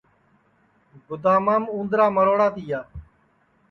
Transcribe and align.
گُدامام 1.07 1.63
اُندرا 1.75 2.05
مروڑا 2.15 2.47
تیا 2.55 2.79